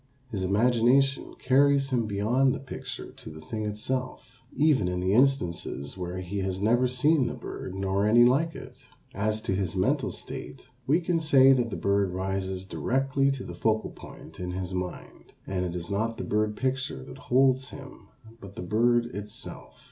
[0.31, 5.95] His imagination carries him beyond the picture to the thing itself, even in the instances
[5.95, 8.77] where he has never seen the bird nor any like it.
[9.13, 13.53] As to his mental state, we can say that the bird rises directly to the
[13.53, 18.07] focal point in his mind, and it is not the bird picture that holds him
[18.39, 19.75] but the bird itself.